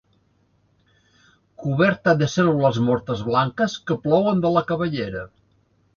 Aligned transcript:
Coberta 1.65 2.15
de 2.21 2.29
cèl·lules 2.37 2.79
mortes, 2.89 3.21
blanques, 3.31 3.79
que 3.91 3.99
plouen 4.07 4.43
de 4.47 4.53
la 4.57 4.65
cabellera. 4.73 5.23